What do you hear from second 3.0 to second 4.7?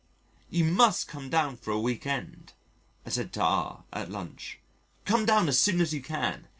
I said to R at lunch.